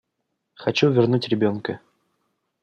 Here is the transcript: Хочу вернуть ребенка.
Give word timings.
Хочу 0.55 0.89
вернуть 0.89 1.27
ребенка. 1.29 1.79